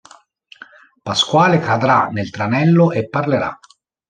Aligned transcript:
Pasquale 1.09 1.59
cadrà 1.67 2.07
nel 2.07 2.31
tranello 2.31 2.91
e 2.91 3.07
parlerà. 3.07 3.59